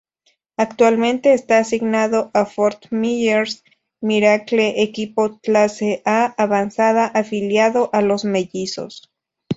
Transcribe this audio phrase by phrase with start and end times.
[0.57, 3.63] Actualmente está asignado a Fort Myers
[4.01, 9.11] Miracle, equipo Clase-A avanzada afiliado a los Mellizos.